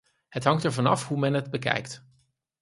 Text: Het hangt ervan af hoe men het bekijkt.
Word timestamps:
Het 0.27 0.43
hangt 0.43 0.63
ervan 0.63 0.85
af 0.85 1.07
hoe 1.07 1.17
men 1.19 1.33
het 1.33 1.51
bekijkt. 1.51 2.05